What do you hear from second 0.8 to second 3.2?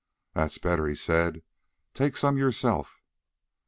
he said; "take some yourself."